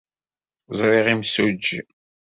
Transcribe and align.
Sriɣ 0.77 1.07
imsujji. 1.13 1.81